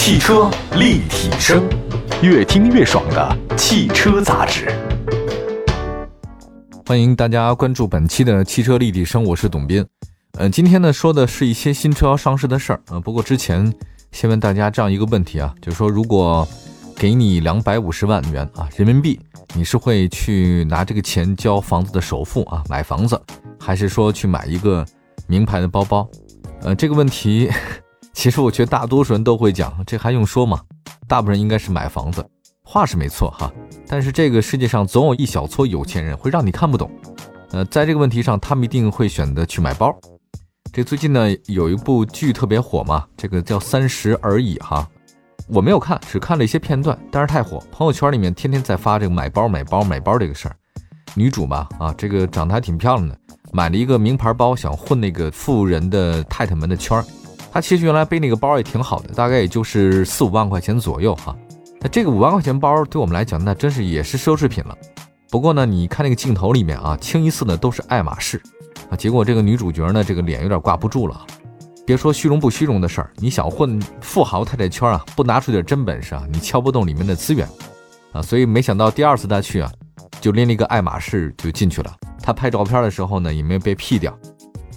[0.00, 1.68] 汽车立体声，
[2.22, 4.72] 越听越爽的汽车杂志。
[6.86, 9.84] 欢迎大家关注本期的汽车立体声，我是董斌。
[10.38, 13.00] 呃，今天呢说的是一些新车要上市的事儿啊。
[13.00, 13.70] 不过之前
[14.12, 16.46] 先问大家这样一个问题啊，就是说如果
[16.96, 19.20] 给你两百五十万元啊人民币，
[19.52, 23.20] 你是会去拿这个钱交房子的首付啊买房子，
[23.58, 24.86] 还是说去买一个
[25.26, 26.08] 名牌的包包？
[26.62, 27.50] 呃，这个问题。
[28.18, 30.60] 其实我觉得大多数人都会讲，这还用说吗？
[31.06, 32.28] 大部分人应该是买房子，
[32.64, 33.48] 话是没错哈。
[33.86, 36.90] 但是这个世界上总有一小撮有钱人会让你看不懂。
[37.52, 39.96] 呃，在这个问题上，他们一定会选择去买包。
[40.72, 44.84] 这最近呢有一部剧特别火嘛，这个叫《三十而已》哈。
[45.46, 50.56] 我没有看，只看了一些片段，但是太火，朋友圈里面天天在发这个买包、买包、买包这个事儿。
[51.14, 53.16] 女主嘛，啊，这个长得还挺漂亮的，
[53.52, 57.04] 买了一个名牌包，想混那个富人的太太们的圈儿。
[57.58, 61.36] 他其实原来背那个包也挺好的，大概也就是四五万块钱左右哈。
[61.80, 64.78] 那这个五万块钱包对我们来讲，那真是也是奢侈品了。
[65.28, 68.40] 不过呢，你看那个镜头里面啊，清一色的都是爱马仕
[68.88, 68.96] 啊。
[68.96, 71.26] 结果这个女主角呢，这个脸有点挂不住了。
[71.84, 77.44] 别说虚荣不虚荣的事儿，你想混富豪太太圈啊，不拿出点真本事啊，你敲不动里面的资源
[78.12, 78.22] 啊。
[78.22, 79.68] 所以没想到第二次他去啊，
[80.20, 81.92] 就拎了一个爱马仕就进去了。
[82.22, 84.16] 他拍照片的时候呢，也没有被 P 掉。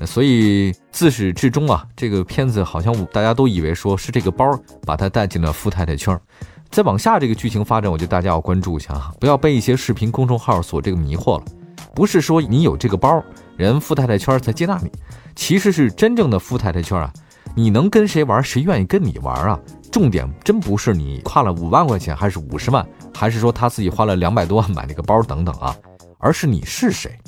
[0.05, 6.21] 所以自始至终啊，这个片子好像大家都以为说是这个包把他带进了富太太圈儿。
[6.69, 11.45] 再往下这个剧情发展，我觉得大家要关注一下啊，不要被一些视频公众号所这个迷惑了。
[11.93, 13.21] 不是说你有这个包，
[13.57, 14.89] 人富太太圈才接纳你，
[15.35, 17.11] 其实是真正的富太太圈啊，
[17.55, 19.59] 你能跟谁玩，谁愿意跟你玩啊？
[19.91, 25.75] 重点真不是你花了五万块钱，还是五十万，还是说他自己花了两百多万买那个包等等啊，
[26.17, 27.19] 而是你是谁，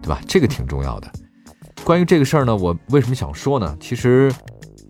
[0.00, 0.20] 对吧？
[0.28, 1.10] 这个挺重要的。
[1.84, 3.76] 关于这个事儿呢，我为什么想说呢？
[3.80, 4.32] 其实，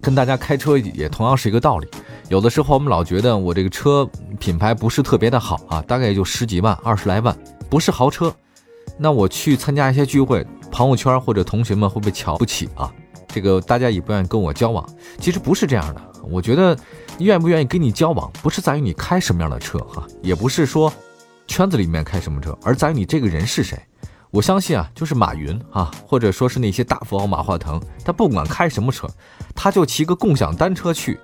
[0.00, 1.88] 跟大家开车也同样是一个道理。
[2.28, 7.36] 有的时候我们老觉得我这个车品牌不是特别的好啊，大概也就十几万、二十来万，
[7.70, 8.34] 不是豪车。
[8.98, 12.92] 那我去参加一些聚会，朋友圈或者同学们会不会瞧不起啊？
[13.26, 14.86] 这个大家也不愿意跟我交往。
[15.18, 16.76] 其实不是这样的，我觉得
[17.18, 20.92] 愿不愿意跟你交往，不是在于你开什么样的车哈，也不是说
[21.46, 23.78] 圈子里面开什么车，而在于你这个人是谁。
[24.32, 29.06] 我相信啊，就是马云啊，或者说是那些大富豪马化腾，他不管开什么车，
[29.54, 31.20] 他就骑个共享单车去，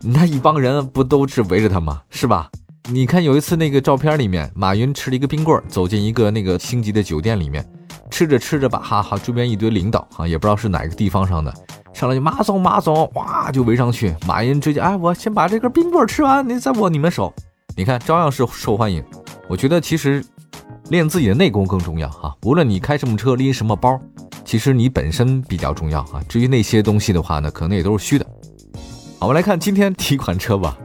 [0.00, 2.00] 那一帮人不都是围着他吗？
[2.08, 2.50] 是吧？
[2.90, 7.62] 你看有一次那个照片里面，马云吃了一个冰棍，走进一个那个星级的酒店里面，
[8.10, 11.52] 吃着吃着吧，哈哈，周边一堆领导啊，也不知道是哪个地方上的，
[11.92, 17.30] 上来就马总马总，哇就围上去，马云直接哎，我先把这根冰棍吃完，你再握你们手，
[17.76, 19.04] 你看照样是受欢迎。
[19.46, 20.24] 我觉得其实。
[20.90, 23.98] 练自己的内功更重要哈，无论你开什么车，拎什么包，
[24.44, 26.20] 其实你本身比较重要啊。
[26.28, 28.26] 至于那些东西的话呢，可能也都是虚的。
[29.20, 30.76] 好，我们来看今天第一款车吧。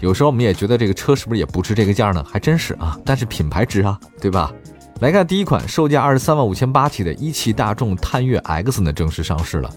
[0.00, 2.22] 有时候我们也觉得这个车是不是也不值这个价呢？
[2.28, 4.52] 还真是啊，但是品牌值啊，对吧？
[5.00, 9.70] 来看第一款，售价二十三万五千八起的一汽大众探岳 X 呢，正式上市了。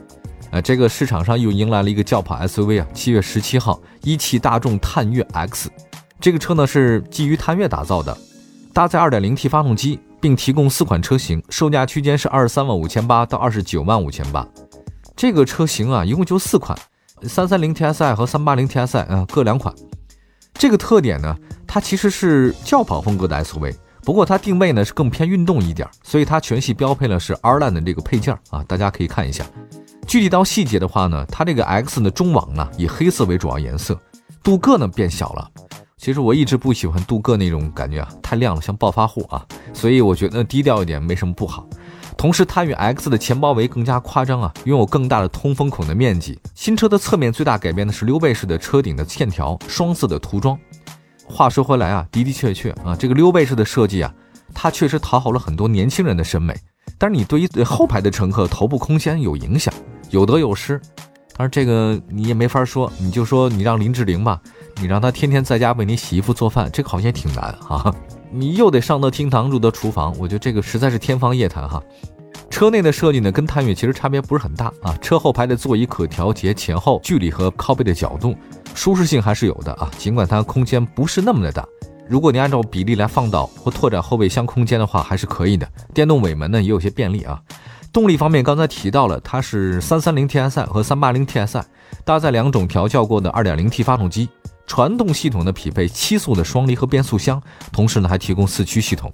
[0.49, 5.69] 呃，这个市场上又迎来了一个轿跑 SUV 啊，七月十七号，一汽大众探岳 X，
[6.19, 8.17] 这个车呢是基于探岳打造的。
[8.77, 14.47] 搭载 2.0T 发动机，并提供四款车型，售价区间是二十三万五千八到二十九万五千八。
[15.15, 16.77] 这个车型啊，一共就四款
[17.23, 19.73] ，330 TSI 和380 TSI 啊，各两款。
[20.53, 23.73] 这个特点呢，它其实是轿跑风格的 SUV，
[24.03, 29.44] 不过它定位呢是更偏运动一点，所以它全系标配了是 R-Line 的这个配件啊，大家可以看一下。
[30.05, 33.99] 具体到细节的话呢，它这个 X 的中网呢以黑色为主要颜色，
[34.44, 35.49] 镀铬呢变小了。
[35.97, 39.44] 其实我一直不喜欢镀铬那种感觉啊，太亮了，像暴发户啊，
[39.74, 41.68] 所以我觉得低调一点没什么不好。
[42.16, 46.40] 同时，它与 X 的前包围更加夸张啊，拥有更大的通风孔的面积。
[46.53, 50.57] 新车的侧面最大改变的是溜背式的车顶的线条，双色的涂装。
[51.25, 54.13] 话说回来啊，的的确确啊，这个溜背式的设计啊，
[54.53, 56.56] 它确实讨好了很多年轻人的审美。
[57.00, 59.74] 但是你对于后排的乘客头部空间有影响，
[60.12, 60.80] 有得有失。
[61.38, 64.42] 当然这个你也没法说，你就说你让林志玲吧。
[64.80, 67.94] 你让她天天在家为你洗衣服做饭，这个好像也挺难哈。
[68.31, 71.81] 你又得上得厅堂，入得厨房，我觉得这个实在是天方夜谭哈。
[72.50, 74.95] 车内的设计呢，跟探岳其实差别不是很大啊。
[75.01, 78.36] 车后排的座椅可调节前后距离和靠背的角度，
[78.74, 79.90] 舒适性还是有的啊。
[79.98, 81.66] 尽管它空间不是那么的大，
[82.07, 85.68] 如果你按照比例来放倒或拓展后备箱空间的话，还是可以的。
[85.94, 87.42] 电动尾门呢也有些便利啊。
[87.97, 91.63] 动力方面，刚才提到了，它是三三零 TSI 和三八零 TSI，
[92.05, 94.29] 搭载两种调教过的二点零 T 发动机。
[94.67, 97.41] 传动系统的匹配七速的双离合变速箱，
[97.71, 99.11] 同时呢还提供四驱系统。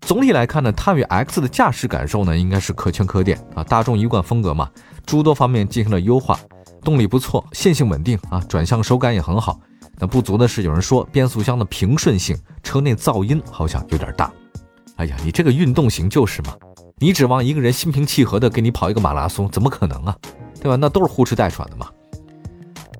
[0.00, 4.68] 总体来看呢，探岳 X 的驾驶感受呢应该是可圈可点啊，大众一贯风格嘛，
[5.06, 6.36] 诸多方面进行了优化。
[6.82, 9.60] 动力不错，线性稳定啊，转向手感也很好。
[10.00, 14.32] 那不足的是，有人说变速箱的平顺性，车内噪音好像有点大。
[14.96, 16.52] 哎呀，你这个运动型就是嘛，
[16.98, 20.16] 你指望一个人心平气和的给你跑一个马拉松，怎么可能啊？
[20.62, 20.76] 对吧？
[20.76, 21.90] 那都是呼哧带喘的嘛。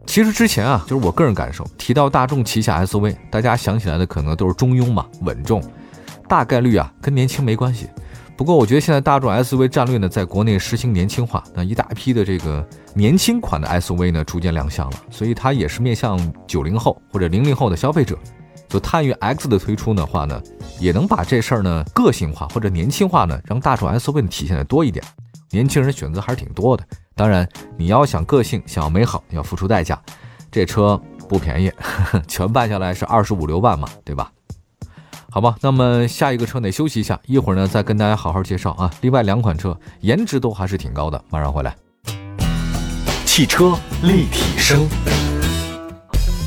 [0.06, 5.62] 其实之前啊，就是我个人感受，提到大众旗下 SUV，大家想起来的可能都是中庸嘛，稳重，
[6.28, 7.88] 大概率啊跟年轻没关系。
[8.37, 12.62] 不过我觉得现在大众 SUV 战略呢，在国内实行年轻化，那一大批的这个
[12.93, 18.19] 年轻款的 SUV 呢，逐渐亮相了，所以它也是面向九零后或者零零后的消费者。
[18.68, 20.42] 就探岳 X 的推出的话呢，
[20.80, 25.04] 也能把这事儿呢个性化或者年轻化呢，让大众 SUV 体现的多一点。
[25.50, 26.84] 年轻人选择还是挺多的。
[27.14, 27.48] 当然，
[27.78, 29.98] 你要想个性，想要美好，要付出代价。
[30.50, 31.70] 这车不便宜，
[32.26, 34.30] 全办下来是二十五六万嘛，对吧？
[35.30, 38.90] 好吧，那么下一个车得休息一下，一会儿呢再跟大家好好介绍啊。
[39.02, 41.76] 另外两款车颜值都还是挺高的，马上回来。
[43.24, 44.86] 汽车立体声，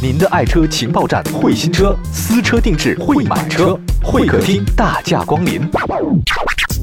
[0.02, 5.70] 您的爱车情报站，会新车，私车定制，会买车，会客厅大驾光临，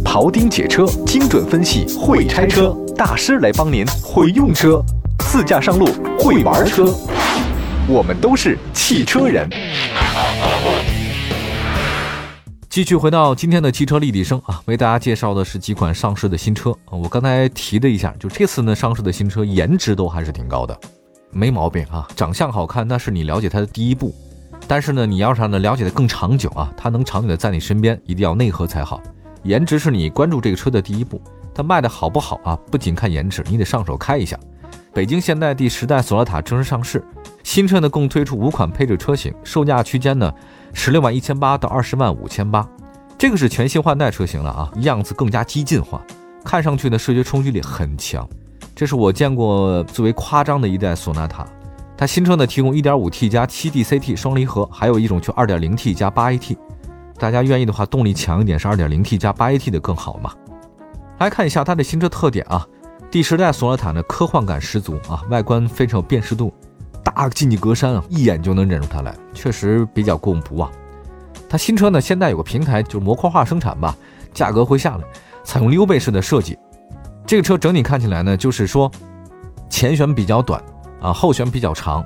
[0.04, 4.84] 庖丁解车，精准分析，会拆车大师来帮您，会用车，
[5.20, 5.86] 自驾上路，
[6.18, 6.94] 会玩车，
[7.88, 9.48] 我们都是汽车人。
[12.68, 16.92] 继续回到今天的汽车立体声啊，为大家介绍的是几款上市的新车啊。
[16.92, 20.78] 我刚才提了一下，就这次呢上市的新车颜值都还是挺高的，
[21.30, 22.06] 没毛病啊。
[22.16, 24.14] 长相好看那是你了解它的第一步，
[24.66, 29.02] 但是呢你要想呢了解的更长久啊，它能长久的在你身边，一定要内核才好。
[29.42, 31.20] 颜值是你关注这个车的第一步，
[31.54, 32.58] 它卖的好不好啊？
[32.70, 34.38] 不仅看颜值，你得上手开一下。
[34.92, 37.04] 北京现代第十代索纳塔正式上市，
[37.42, 40.32] 新车呢共推出五款配置车型，售价区间呢。
[40.72, 42.68] 十六万一千八到二十万五千八，
[43.16, 46.02] 这个是全新换代车型了啊，样子更加激进化，
[46.44, 48.28] 看上去呢视觉冲击力很强，
[48.76, 51.46] 这是我见过最为夸张的一代索纳塔。
[51.96, 56.54] 它新车呢提供 1.5T 加 7DCT 双离合，还有一种就 2.0T 加 8AT，
[57.18, 60.34] 大家愿意的话，动力强一点是 2.0T 加 8AT 的更好嘛？
[61.20, 62.66] 来看一下它的新车特点啊，
[63.10, 66.52] 第十代索纳塔呢科幻感十足啊，外观非常有辨识度。
[67.02, 70.70] 大进气格栅啊，一眼就能认出它来，确实比较过目不忘。
[71.48, 73.96] 它新车呢，现在有个平台，就是模块化生产吧，
[74.34, 75.04] 价格会下来，
[75.44, 76.58] 采用溜背式的设计。
[77.26, 78.90] 这个车整体看起来呢，就是说
[79.68, 80.62] 前悬比较短
[81.00, 82.04] 啊，后悬比较长，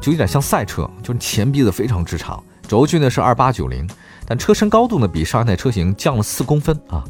[0.00, 2.42] 就有点像赛车，就是前鼻子非常之长。
[2.66, 3.86] 轴距呢是二八九零，
[4.26, 7.04] 但车身高度呢比上一代车型降了四公分啊。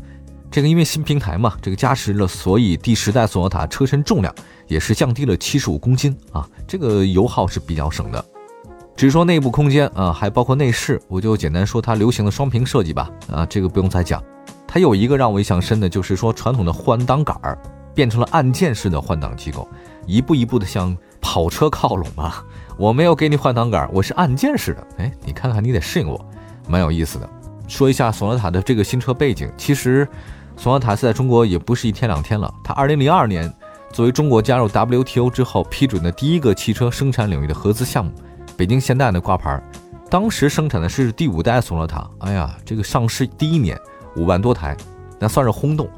[0.50, 4.34] 这个因为新平台嘛，这个加持了，所以第十代索纳塔车身重量
[4.66, 8.24] 也是降低了七十五公斤啊，这个油耗是比较省的。
[8.96, 14.20] 只是说内部空间啊，还包括内饰，我就简单说它流行的双屏设计吧啊，这个不用再讲。
[14.74, 17.56] 它有一个让我印象深的，就是说传统的换挡杆儿
[17.94, 19.68] 变成了按键式的换挡机构，
[20.04, 22.44] 一步一步的向跑车靠拢啊。
[22.76, 26.20] 我没有给你换挡杆，我是按键式的，哎，你看看你得适应我，
[26.66, 27.30] 蛮有意思的。
[27.68, 30.08] 说一下索纳塔的这个新车背景，其实。
[30.56, 32.52] 索纳塔在中国也不是一天两天了。
[32.64, 33.52] 它二零零二年
[33.92, 38.12] 作为中国加入 WTO 之后批准的第一个汽车生产领域的合资项目，
[38.56, 39.62] 北京现代的挂牌。
[40.10, 42.08] 当时生产的是第五代索纳塔。
[42.18, 43.76] 哎呀，这个上市第一年
[44.16, 44.76] 五万多台，
[45.18, 45.88] 那算是轰动。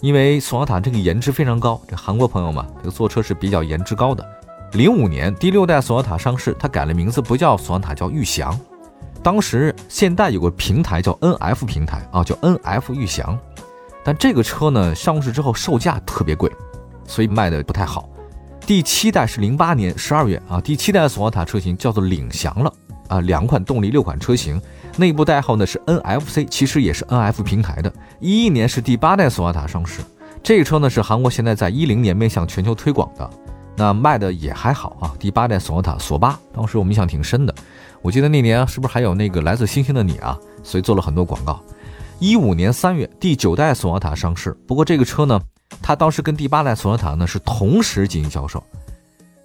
[0.00, 4.24] 因为索纳塔这个颜值非常高，这韩国朋友嘛，这个坐车是比较颜值高的。
[4.72, 8.58] 零五年第六代索纳塔上市，它改了名字，不叫索纳塔，叫玉祥。
[9.22, 13.38] 当时现代有个平台叫 NF 平台啊，叫 NF 玉祥。
[14.04, 16.52] 但这个车呢上市之后售价特别贵，
[17.06, 18.08] 所以卖的不太好。
[18.60, 22.72] 第七代是零八年十二月啊，第七代索纳塔车型叫做领翔了
[23.08, 24.60] 啊，两款动力六款车型，
[24.96, 27.92] 内部代号呢是 NFC，其实也是 NF 平台的。
[28.20, 30.00] 一一年是第八代索纳塔上市，
[30.42, 33.30] 这个车呢是韩国现在在一零年面向全球推广的，
[33.76, 35.12] 那卖的也还好啊。
[35.18, 37.54] 第八代索纳塔索八，当时我们印象挺深的，
[38.02, 40.38] 我记得那年是不是还有那个来自星星的你啊？
[40.62, 41.60] 所以做了很多广告。
[42.18, 44.56] 一五年三月，第九代索纳塔上市。
[44.66, 45.38] 不过这个车呢，
[45.82, 48.62] 它当时跟第八代索纳塔呢是同时进行销售。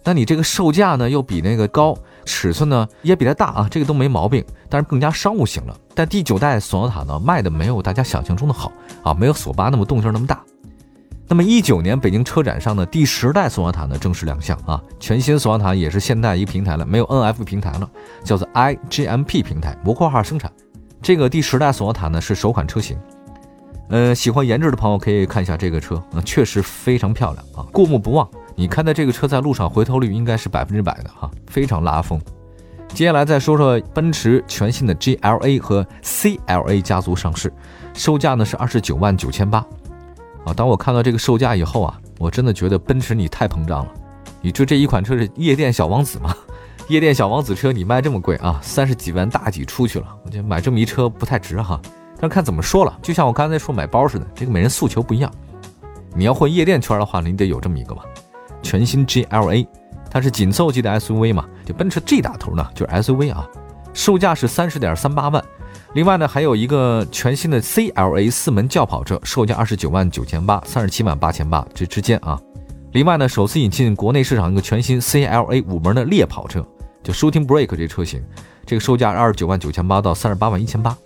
[0.04, 5.78] 那你这个售价呢又比那个高，尺寸呢也比它大啊，这个都没毛病，但是更加商务型了。
[5.94, 8.72] 但第九代索纳塔呢卖的没有大家想象中的好
[9.04, 10.42] 啊，没有索八那么动静那么大。
[11.28, 17.90] 那么一九年北京车展上的第十代索纳塔呢正式亮相啊，全新索纳塔也是现代一个平台了，没有 NF 平台了，
[18.24, 20.52] 叫做 iGMP 平台，模块化生产。
[21.02, 22.98] 这个第十代索纳塔呢是首款车型，
[23.90, 28.30] 呃，喜欢颜值的朋友可以看一下这个车，那确实非常漂亮啊，过目不忘。
[28.56, 32.20] 你开的这个车在路上回头率应该是百分之百的哈，非常拉风。
[32.94, 37.52] 接下来再说说奔驰全新的 GLA 和 CLA 家族上市，
[37.94, 39.66] 售价呢是二十九万九千八
[40.46, 40.54] 啊。
[40.54, 43.92] 当我看到这个售价以后啊，我真的觉得奔驰你太膨胀了，
[44.42, 46.36] 你说这一款车是夜店小王子吗？
[46.90, 51.80] 夜店小王子车你卖这么贵啊，三十几万大几出去了，我觉得买这么一车不太值哈。
[52.20, 55.32] 但看怎么说了，就像我刚才说买包似的，这个每人诉求不一样。
[56.14, 58.04] 你要混夜店圈的话，你得有这么一个吧。
[58.62, 59.68] 全新 GLA，
[60.10, 63.48] 它是紧凑级的 SUV 嘛，就奔驰 G 打头呢，就是 SUV 啊，
[63.94, 65.44] 售价是三十点三八万。
[65.94, 72.40] 另外呢，还有一个全新的 CLA 四门轿跑车，售价二十九万九千八，三十七万八千八这之间啊。
[72.94, 76.66] 另外呢，首次引进国内市场一个全新 CLA 五门的猎跑车，
[77.04, 78.24] 就 Shooting Brake 这车型，
[78.66, 80.98] 这个售价二十九万九千八到三十八万一千八。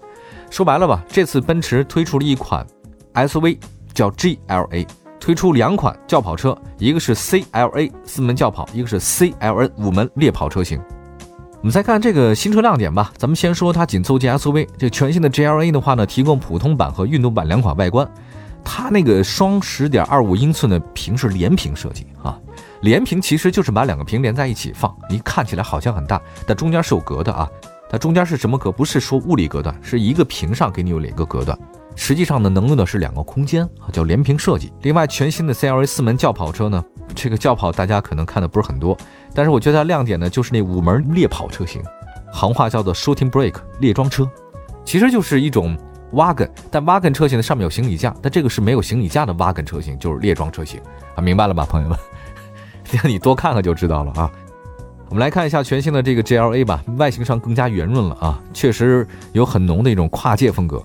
[0.51, 2.65] 说白了吧，这次奔驰推出了一款
[3.13, 3.57] SUV，
[3.93, 4.87] 叫 GLA，
[5.19, 10.79] 推出两款轿跑车，一个是 CLA 四门轿跑，一个是 CLA 五门猎跑车型。
[11.61, 18.07] 我们再看这个新车亮点吧，咱们先说它紧凑级 SUV，这全新的 GLA 的话呢，提供普通版和运动版两款外观。
[18.63, 22.39] 它那个双十点二五英寸的屏是连屏设计啊，
[22.81, 27.49] 连屏其实就是把两个屏连在一起放，你看起来好像很大，但中间是有隔的啊。
[27.89, 28.71] 它中间是什么隔？
[28.71, 31.57] 不是说物理隔断，是一个屏上给你有两个隔断。
[31.95, 34.71] 实际上呢，能用的是两个空间啊，叫连屏设计。
[34.81, 36.83] 另外，全新的 CLA 四门轿跑车呢，
[37.15, 38.97] 这个轿跑大家可能看的不是很多，
[39.33, 41.81] 但是我觉得它亮点呢就是那五门猎跑车型，
[42.31, 44.29] 行话叫做 Shooting Brake 猎装车，
[44.83, 45.77] 其实就是一种。
[46.13, 50.79] wagon，但 wagon 车型的上面有行李架，但这个是没有行李架的 wagon 车型，就是猎装车型
[51.13, 51.97] 啊，明白了吧，朋友们？
[52.91, 54.31] 让 你多看看就知道了啊。
[55.09, 60.81] 我们来看一下全新的这个 GLA 吧，外形上更加圆润了啊，确实有很浓的一种跨界风格，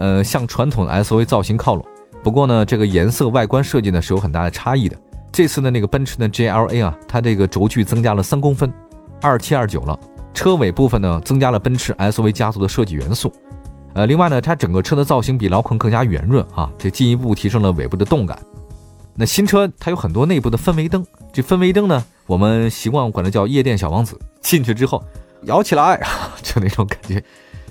[0.00, 1.84] 呃，向传统的 SUV 造型靠拢。
[2.22, 4.96] 不过呢，这个颜色外观设计呢是有很大的差异的。
[5.30, 8.72] 这次的那个奔驰的 GLA 啊，它这个轴距增加了三公分，
[9.20, 9.98] 二七二九了。
[10.32, 13.30] 车尾部分呢，增加了奔驰 SUV 家族的设计元素。
[13.92, 18.38] 呃，另外呢，它整个车的造型比老款更加圆润啊，这进一步提升了尾部的动感。
[19.14, 24.18] 那新车它有很多内部的氛围灯，这氛围灯呢，我们习惯管它叫夜店小王子。
[24.40, 25.04] 进去之后
[25.42, 26.00] 摇起来，
[26.42, 27.22] 就那种感觉。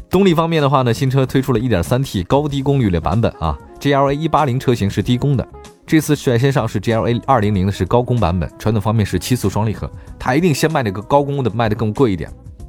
[0.10, 5.48] 动力方面的话呢，新车推出了一点三 T 高低功率的版本啊，GLA 一八零车型是低功的，
[5.86, 12.28] 这次率先上市 GLA 二零零的是高功版本，传动方面是七速双离合，它一定先卖那个高功的，卖的更贵一点，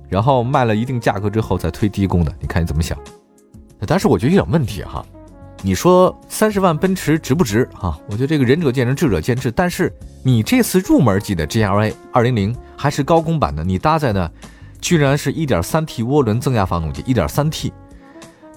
[0.09, 2.99] 然后卖了一定价格之后再推低功的，你看你怎么想？
[3.87, 5.03] 但是我觉得有点问题哈，
[5.63, 7.99] 你说三十万奔驰值不值啊？
[8.07, 9.51] 我觉得这个仁者见仁，智者见智。
[9.51, 9.91] 但是
[10.23, 14.31] 你这次入门级的 GLA 二零零还是高功版的，你搭载的
[14.81, 17.73] 居然是一点三 T 涡轮增压发动机，一点三 T。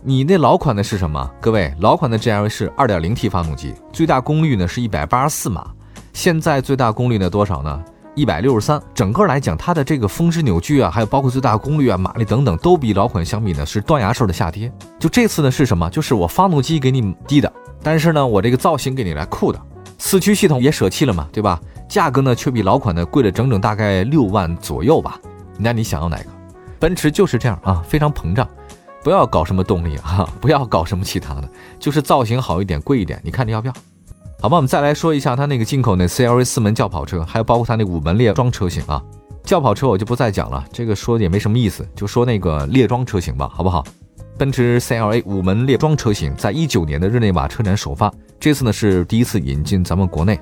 [0.02, 1.30] 你那老款的是什么？
[1.40, 5.66] 各位，老款的 GLA 是二点零 T 发动机，最大功率呢是一百八十四码，
[6.12, 7.84] 现在最大功率呢多少呢？
[8.16, 14.72] 一百六十三，整个来讲，它的这个峰值扭矩啊，还有包括最大功率啊、马力等等，都比老款相比呢是断崖式的下跌。
[15.00, 15.90] 就这次呢是什么？
[15.90, 17.52] 就是我发动机给你低的，
[17.82, 19.60] 但是呢我这个造型给你来酷的，
[19.98, 21.60] 四驱系统也舍弃了嘛，对吧？
[21.90, 25.20] 价格呢却比老款的贵了整整大概六万左右吧。
[25.58, 26.26] 那你想要哪个？
[26.80, 28.48] 奔驰就是这样啊，非常膨胀，
[29.04, 33.74] 不要搞什么动力啊，不要搞什么其他的，就是造型好一点，贵一点，你看你要不要？
[34.42, 39.02] 好吧，我们再来说一下它那个进口的 CLA 四门轿跑车，还有包括它那五门猎装车型啊。
[39.44, 43.86] 轿跑车我就不再讲了，这个说也没什么意思，就说那个猎装车型吧，好不好？
[44.38, 50.40] 奔驰 CLA 五门猎装车型在一九年的日内瓦车展首发，这次呢是第一次引进咱们国内，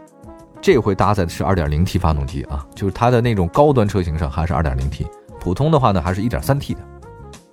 [0.61, 5.05] 这回搭载的是 2.0T 发动机啊，就是它的那种高端车型上还是 2.0T，
[5.39, 6.81] 普通的话呢还是一点三 T 的。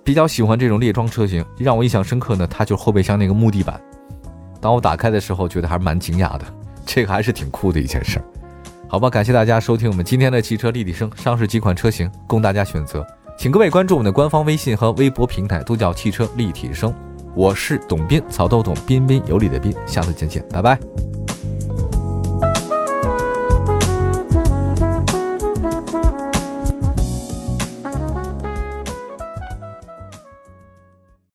[0.03, 3.79] 比较喜欢这种猎装车型，让我印象深刻呢，它就是后备箱那个木地板。
[4.61, 6.45] 当我打开的时候，觉得还是蛮惊讶的，
[6.85, 8.25] 这个还是挺酷的一件事儿。
[8.87, 13.05] 好吧，感谢大家收听我们今天的汽车立体声，上市几款车型供大家选择，
[13.37, 16.93] 请各位关注我们的官方微信和微博平台，都叫汽车立体声。
[17.35, 21.18] 我是董斌，草豆董，彬彬有礼的彬，下次见见，拜拜。